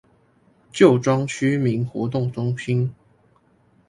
[0.73, 2.95] 舊莊區民活動中心